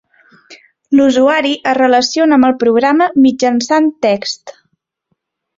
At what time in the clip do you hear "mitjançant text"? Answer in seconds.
3.27-4.59